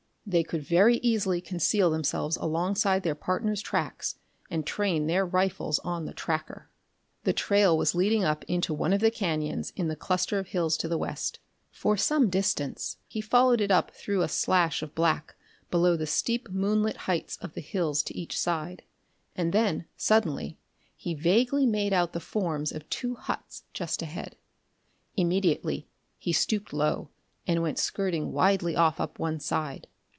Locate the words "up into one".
8.23-8.93